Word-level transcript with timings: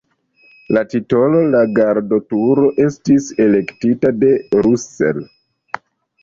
La 0.77 0.81
titolo 0.93 1.41
"La 1.55 1.59
Gardoturo" 1.79 2.63
estis 2.87 3.29
elektita 3.45 4.13
de 4.25 4.33
Russell. 4.67 5.23